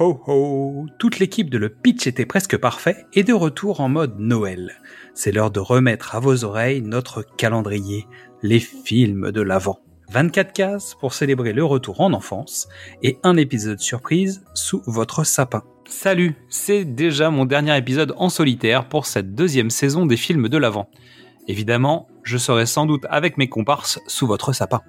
[0.00, 4.80] Ho Toute l'équipe de Le Pitch était presque parfait et de retour en mode Noël.
[5.14, 8.08] C'est l'heure de remettre à vos oreilles notre calendrier,
[8.42, 9.78] les films de l'Avent.
[10.10, 12.68] 24 cases pour célébrer le retour en enfance
[13.02, 15.62] et un épisode surprise sous votre sapin.
[15.86, 20.58] Salut, c'est déjà mon dernier épisode en solitaire pour cette deuxième saison des films de
[20.58, 20.88] l'Avent.
[21.46, 24.80] Évidemment, je serai sans doute avec mes comparses sous votre sapin.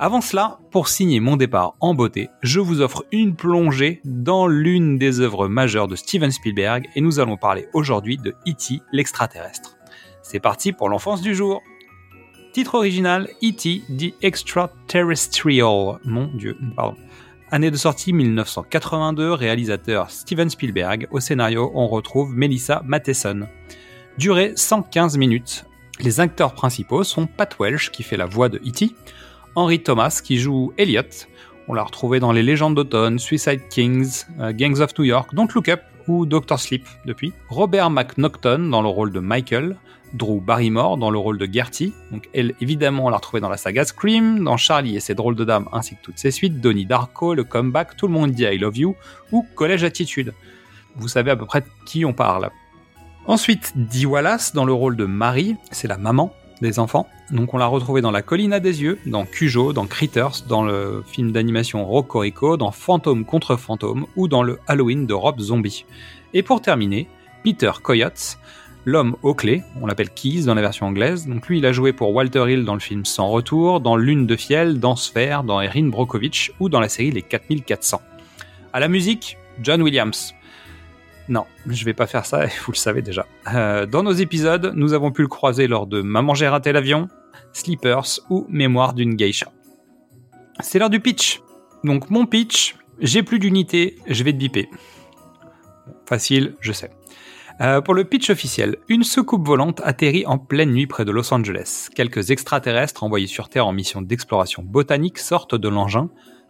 [0.00, 4.96] Avant cela, pour signer mon départ en beauté, je vous offre une plongée dans l'une
[4.96, 8.80] des œuvres majeures de Steven Spielberg et nous allons parler aujourd'hui de E.T.
[8.92, 9.76] l'extraterrestre.
[10.22, 11.62] C'est parti pour l'enfance du jour.
[12.52, 13.82] Titre original E.T.
[13.88, 15.98] The Extraterrestrial.
[16.04, 16.96] Mon dieu, pardon.
[17.50, 21.08] Année de sortie 1982, réalisateur Steven Spielberg.
[21.10, 23.48] Au scénario, on retrouve Melissa Matheson.
[24.16, 25.64] Durée 115 minutes.
[25.98, 28.94] Les acteurs principaux sont Pat Welsh qui fait la voix de E.T.,
[29.58, 31.02] Henry Thomas qui joue Elliot.
[31.66, 35.48] On l'a retrouvé dans Les Légendes d'automne, Suicide Kings, euh, Gangs of New York, Don't
[35.52, 37.32] Look Up ou Doctor Sleep depuis.
[37.48, 39.76] Robert McNaughton dans le rôle de Michael.
[40.14, 41.92] Drew Barrymore dans le rôle de Gertie.
[42.12, 45.34] Donc elle, évidemment, on l'a retrouvé dans la saga Scream, dans Charlie et ses drôles
[45.34, 48.44] de dames, ainsi que toutes ses suites, Donnie Darko, Le Comeback, Tout le monde dit
[48.44, 48.96] I Love You,
[49.32, 50.34] ou Collège Attitude.
[50.94, 52.50] Vous savez à peu près de qui on parle.
[53.26, 57.08] Ensuite, Dee Wallace dans le rôle de Marie, c'est la maman des enfants.
[57.30, 60.62] Donc on l'a retrouvé dans La colline à des yeux, dans Cujo, dans Critters, dans
[60.62, 65.84] le film d'animation Rocorico, dans Fantôme contre Fantôme ou dans le Halloween de Rob Zombie.
[66.34, 67.08] Et pour terminer,
[67.44, 68.38] Peter Coyotes,
[68.84, 71.26] l'homme aux clés, on l'appelle Keys dans la version anglaise.
[71.26, 74.26] Donc lui, il a joué pour Walter Hill dans le film Sans retour, dans Lune
[74.26, 78.00] de fiel, dans Sphère, dans Erin Brockovich ou dans la série Les 4400.
[78.72, 80.34] À la musique, John Williams.
[81.28, 83.26] Non, je vais pas faire ça, vous le savez déjà.
[83.54, 87.08] Euh, dans nos épisodes, nous avons pu le croiser lors de Maman j'ai raté l'avion,
[87.52, 89.52] Sleepers ou Mémoire d'une geisha.
[90.60, 91.40] C'est l'heure du pitch.
[91.84, 94.68] Donc mon pitch, j'ai plus d'unité, je vais te biper.
[96.06, 96.90] Facile, je sais.
[97.60, 101.34] Euh, pour le pitch officiel, une soucoupe volante atterrit en pleine nuit près de Los
[101.34, 101.88] Angeles.
[101.94, 106.08] Quelques extraterrestres envoyés sur Terre en mission d'exploration botanique sortent de l'engin,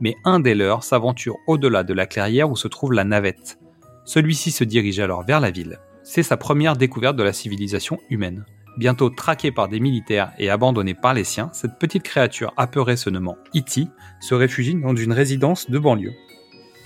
[0.00, 3.58] mais un des leurs s'aventure au-delà de la clairière où se trouve la navette.
[4.12, 5.78] Celui-ci se dirige alors vers la ville.
[6.02, 8.44] C'est sa première découverte de la civilisation humaine.
[8.76, 13.08] Bientôt traqué par des militaires et abandonné par les siens, cette petite créature apeurée se
[13.08, 13.86] nommant E.T.
[14.20, 16.10] se réfugie dans une résidence de banlieue.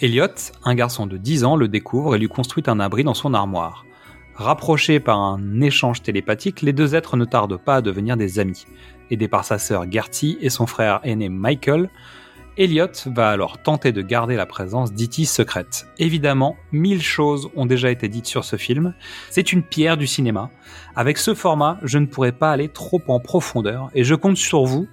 [0.02, 3.32] Elliot, un garçon de 10 ans, le découvre et lui construit un abri dans son
[3.32, 3.86] armoire.
[4.34, 8.66] Rapprochés par un échange télépathique, les deux êtres ne tardent pas à devenir des amis.
[9.10, 11.88] Aidé par sa sœur Gertie et son frère aîné Michael,
[12.56, 15.24] Elliot va alors tenter de garder la présence d'E.T.
[15.24, 15.88] secrète.
[15.98, 18.94] Évidemment, mille choses ont déjà été dites sur ce film.
[19.28, 20.50] C'est une pierre du cinéma.
[20.94, 24.64] Avec ce format, je ne pourrais pas aller trop en profondeur et je compte sur
[24.64, 24.86] vous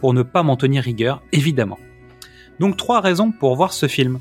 [0.00, 1.80] pour ne pas m'en tenir rigueur, évidemment.
[2.60, 4.20] Donc trois raisons pour voir ce film.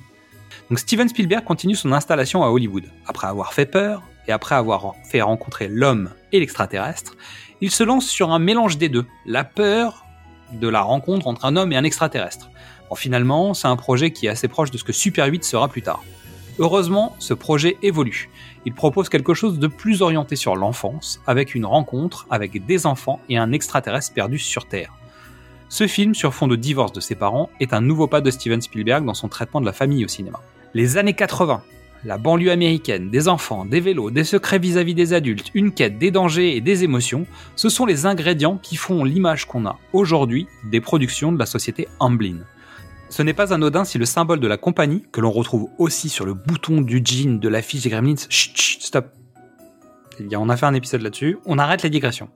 [0.71, 2.85] Donc Steven Spielberg continue son installation à Hollywood.
[3.05, 7.15] Après avoir fait peur et après avoir fait rencontrer l'homme et l'extraterrestre,
[7.61, 9.05] il se lance sur un mélange des deux.
[9.27, 10.03] La peur
[10.51, 12.49] de la rencontre entre un homme et un extraterrestre.
[12.95, 15.81] Finalement, c'est un projet qui est assez proche de ce que Super 8 sera plus
[15.81, 16.03] tard.
[16.59, 18.29] Heureusement, ce projet évolue.
[18.65, 23.19] Il propose quelque chose de plus orienté sur l'enfance, avec une rencontre avec des enfants
[23.29, 24.93] et un extraterrestre perdu sur Terre.
[25.69, 28.61] Ce film, sur fond de divorce de ses parents, est un nouveau pas de Steven
[28.61, 30.41] Spielberg dans son traitement de la famille au cinéma.
[30.73, 31.61] Les années 80,
[32.05, 36.09] la banlieue américaine, des enfants, des vélos, des secrets vis-à-vis des adultes, une quête, des
[36.09, 40.81] dangers et des émotions, ce sont les ingrédients qui font l'image qu'on a aujourd'hui des
[40.81, 42.39] productions de la société Amblin.
[43.09, 46.25] Ce n'est pas anodin si le symbole de la compagnie, que l'on retrouve aussi sur
[46.25, 49.07] le bouton du jean de l'affiche des Gremlins, chut, chut, stop.
[50.35, 52.29] On a fait un épisode là-dessus, on arrête les digressions.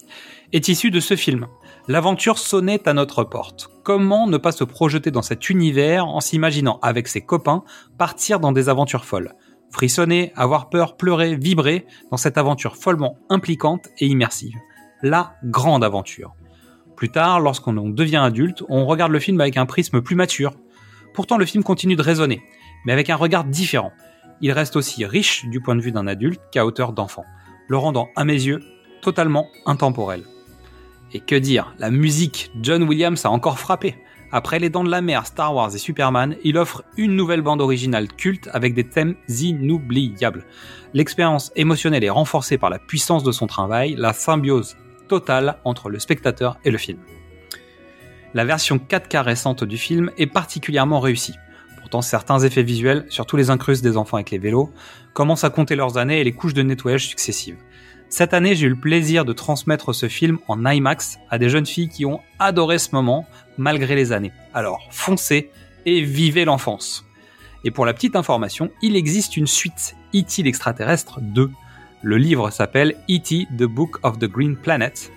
[0.54, 1.48] Est issu de ce film.
[1.88, 3.70] L'aventure sonnait à notre porte.
[3.84, 7.64] Comment ne pas se projeter dans cet univers en s'imaginant avec ses copains
[7.98, 9.34] partir dans des aventures folles?
[9.72, 14.56] Frissonner, avoir peur, pleurer, vibrer dans cette aventure follement impliquante et immersive.
[15.02, 16.36] La grande aventure.
[16.96, 20.54] Plus tard, lorsqu'on devient adulte, on regarde le film avec un prisme plus mature.
[21.14, 22.42] Pourtant, le film continue de résonner,
[22.86, 23.92] mais avec un regard différent.
[24.42, 27.26] Il reste aussi riche du point de vue d'un adulte qu'à hauteur d'enfant,
[27.68, 28.62] le rendant, à mes yeux,
[29.02, 30.24] totalement intemporel.
[31.14, 33.96] Et que dire, la musique, John Williams a encore frappé.
[34.32, 37.62] Après Les Dents de la Mer, Star Wars et Superman, il offre une nouvelle bande
[37.62, 40.46] originale culte avec des thèmes inoubliables.
[40.94, 44.78] L'expérience émotionnelle est renforcée par la puissance de son travail, la symbiose
[45.10, 47.00] totale entre le spectateur et le film.
[48.34, 51.36] La version 4K récente du film est particulièrement réussie.
[51.80, 54.72] Pourtant, certains effets visuels, surtout les incrustes des enfants avec les vélos,
[55.14, 57.58] commencent à compter leurs années et les couches de nettoyage successives.
[58.08, 61.66] Cette année, j'ai eu le plaisir de transmettre ce film en IMAX à des jeunes
[61.66, 63.26] filles qui ont adoré ce moment
[63.58, 64.32] malgré les années.
[64.54, 65.50] Alors, foncez
[65.86, 67.06] et vivez l'enfance.
[67.64, 70.44] Et pour la petite information, il existe une suite, E.T.
[70.44, 71.50] l'extraterrestre 2.
[72.02, 73.48] Le livre s'appelle E.T.
[73.58, 75.12] The Book of the Green Planet.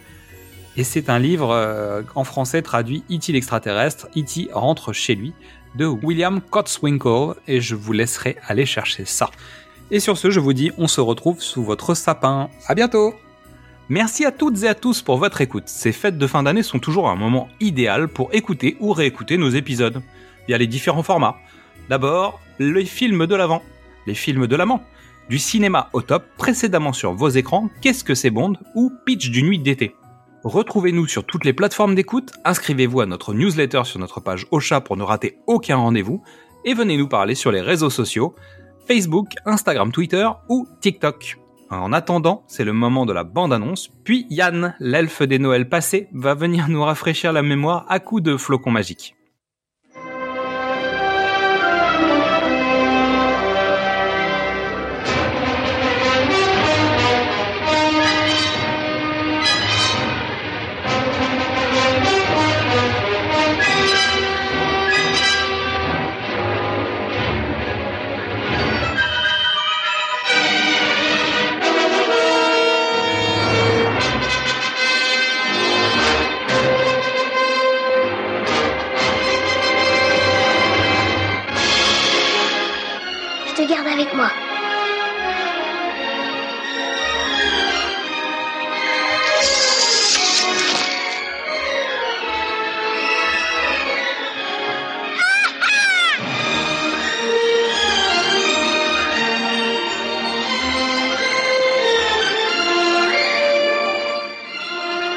[0.76, 3.32] Et c'est un livre euh, en français traduit E.T.
[3.32, 4.48] l'extraterrestre, E.T.
[4.52, 5.32] rentre chez lui,
[5.76, 9.30] de William Cotswinkle, et je vous laisserai aller chercher ça.
[9.90, 12.48] Et sur ce, je vous dis, on se retrouve sous votre sapin.
[12.66, 13.14] À bientôt
[13.90, 15.64] Merci à toutes et à tous pour votre écoute.
[15.66, 19.50] Ces fêtes de fin d'année sont toujours un moment idéal pour écouter ou réécouter nos
[19.50, 20.02] épisodes,
[20.48, 21.36] via les différents formats.
[21.90, 23.62] D'abord, les films de l'avant,
[24.06, 24.82] les films de l'amant,
[25.28, 29.42] du cinéma au top précédemment sur vos écrans, Qu'est-ce que c'est Bond ou Pitch du
[29.42, 29.94] nuit d'été?
[30.44, 34.98] Retrouvez-nous sur toutes les plateformes d'écoute, inscrivez-vous à notre newsletter sur notre page Ocha pour
[34.98, 36.22] ne rater aucun rendez-vous,
[36.66, 38.34] et venez nous parler sur les réseaux sociaux,
[38.86, 41.38] Facebook, Instagram, Twitter ou TikTok.
[41.70, 46.34] En attendant, c'est le moment de la bande-annonce, puis Yann, l'elfe des Noëls passés, va
[46.34, 49.16] venir nous rafraîchir la mémoire à coups de flocons magiques.
[83.66, 84.30] Te garde avec moi.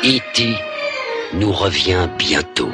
[0.03, 0.55] E.T.
[1.33, 2.71] nous revient bientôt.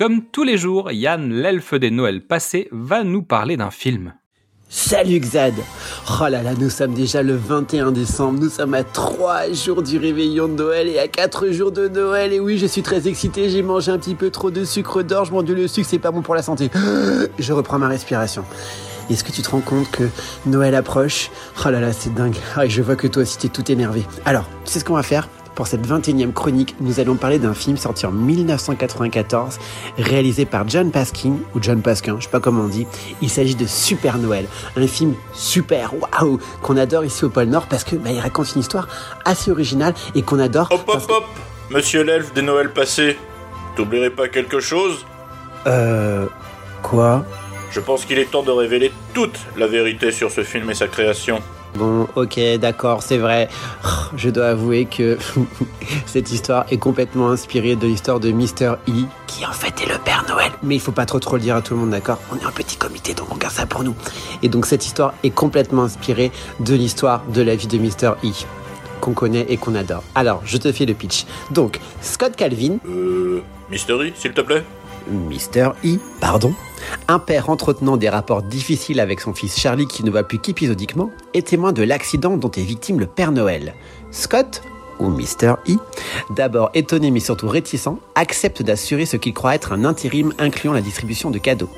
[0.00, 4.14] Comme tous les jours, Yann, l'elfe des Noëls passés, va nous parler d'un film.
[4.70, 5.52] Salut Xad
[6.08, 9.98] Oh là là, nous sommes déjà le 21 décembre, nous sommes à 3 jours du
[9.98, 12.32] réveillon de Noël et à 4 jours de Noël.
[12.32, 15.32] Et oui, je suis très excité, j'ai mangé un petit peu trop de sucre d'orge,
[15.32, 16.70] mon dieu, le sucre c'est pas bon pour la santé.
[17.38, 18.42] Je reprends ma respiration.
[19.10, 20.04] Est-ce que tu te rends compte que
[20.46, 21.30] Noël approche?
[21.66, 22.36] Oh là là, c'est dingue.
[22.56, 24.04] Ah, je vois que toi aussi t'es tout énervé.
[24.24, 25.28] Alors, tu sais ce qu'on va faire?
[25.54, 29.58] Pour cette 21e chronique, nous allons parler d'un film sorti en 1994,
[29.98, 32.86] réalisé par John Paskin, ou John Paskin, je sais pas comment on dit.
[33.20, 37.66] Il s'agit de Super Noël, un film super, waouh, qu'on adore ici au pôle Nord
[37.66, 38.88] parce que bah, il raconte une histoire
[39.24, 40.68] assez originale et qu'on adore.
[40.70, 41.24] Hop hop que- hop
[41.70, 43.16] Monsieur l'elfe des Noëls passés,
[43.76, 45.04] t'oublierais pas quelque chose?
[45.66, 46.26] Euh.
[46.82, 47.24] Quoi?
[47.70, 50.88] Je pense qu'il est temps de révéler toute la vérité sur ce film et sa
[50.88, 51.40] création.
[51.76, 53.48] Bon, ok, d'accord, c'est vrai.
[54.16, 55.18] Je dois avouer que
[56.06, 58.74] cette histoire est complètement inspirée de l'histoire de Mr.
[58.88, 58.92] E,
[59.26, 60.50] qui en fait est le Père Noël.
[60.62, 62.18] Mais il faut pas trop trop le dire à tout le monde, d'accord?
[62.32, 63.94] On est un petit comité, donc on garde ça pour nous.
[64.42, 68.14] Et donc cette histoire est complètement inspirée de l'histoire de la vie de Mr.
[68.24, 68.28] E,
[69.00, 70.02] qu'on connaît et qu'on adore.
[70.14, 71.24] Alors, je te fais le pitch.
[71.50, 73.40] Donc, Scott Calvin, Euh...
[73.70, 74.64] Mystery, s'il te plaît?
[75.08, 75.72] Mr.
[75.84, 76.54] E, pardon,
[77.08, 81.10] un père entretenant des rapports difficiles avec son fils Charlie qui ne va plus qu'épisodiquement,
[81.34, 83.74] est témoin de l'accident dont est victime le Père Noël.
[84.10, 84.62] Scott,
[84.98, 85.54] ou Mr.
[85.68, 85.76] E,
[86.30, 90.82] d'abord étonné mais surtout réticent, accepte d'assurer ce qu'il croit être un intérim incluant la
[90.82, 91.70] distribution de cadeaux.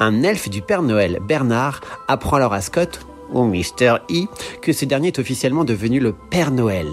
[0.00, 3.00] Un elfe du Père Noël, Bernard, apprend alors à Scott,
[3.32, 3.96] ou Mr.
[4.10, 4.26] E,
[4.62, 6.88] que ce dernier est officiellement devenu le Père Noël.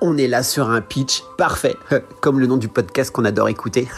[0.00, 1.76] On est là sur un pitch parfait,
[2.20, 3.88] comme le nom du podcast qu'on adore écouter.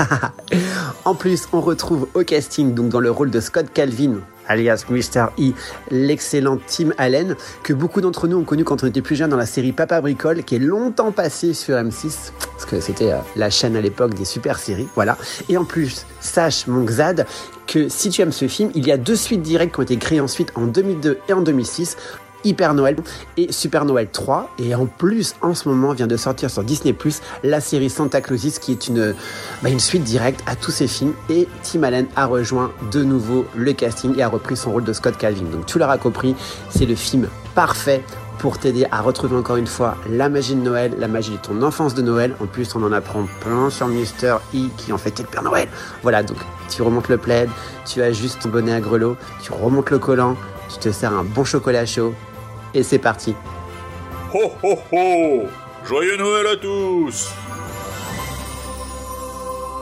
[1.05, 5.27] en plus, on retrouve au casting, donc dans le rôle de Scott Calvin, alias Mr.
[5.39, 5.53] E,
[5.91, 9.37] l'excellent Tim Allen, que beaucoup d'entre nous ont connu quand on était plus jeune dans
[9.37, 13.51] la série Papa Bricole, qui est longtemps passée sur M6, parce que c'était euh, la
[13.51, 15.17] chaîne à l'époque des super séries, voilà.
[15.49, 17.27] Et en plus, sache, mon Xad,
[17.67, 19.97] que si tu aimes ce film, il y a deux suites directes qui ont été
[19.97, 21.97] créées ensuite en 2002 et en 2006.
[22.45, 22.97] Hyper Noël
[23.37, 26.93] et Super Noël 3 et en plus en ce moment vient de sortir sur Disney
[26.93, 29.15] Plus la série Santa Clausis qui est une,
[29.63, 31.15] bah, une suite directe à tous ces films.
[31.29, 34.93] Et Tim Allen a rejoint de nouveau le casting et a repris son rôle de
[34.93, 35.45] Scott Calvin.
[35.51, 36.35] Donc tu l'auras compris
[36.71, 38.03] c'est le film parfait
[38.39, 41.63] pour t'aider à retrouver encore une fois la magie de Noël, la magie de ton
[41.63, 42.35] enfance de Noël.
[42.41, 45.43] En plus, on en apprend plein sur Mister E qui en fait est le Père
[45.43, 45.69] Noël.
[46.03, 46.39] Voilà, donc
[46.69, 47.49] tu remontes le plaid,
[47.85, 50.37] tu ajustes ton bonnet à grelot, tu remontes le collant,
[50.73, 52.15] tu te sers un bon chocolat chaud
[52.75, 53.35] et c'est parti.
[54.35, 55.43] Ho ho ho
[55.87, 57.33] Joyeux Noël à tous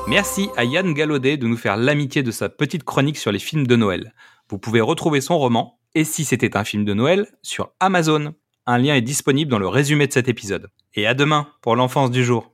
[0.07, 3.67] Merci à Yann Gallaudet de nous faire l'amitié de sa petite chronique sur les films
[3.67, 4.13] de Noël.
[4.51, 8.35] Vous pouvez retrouver son roman, Et si c'était un film de Noël, sur Amazon.
[8.67, 10.71] Un lien est disponible dans le résumé de cet épisode.
[10.95, 12.54] Et à demain pour l'enfance du jour.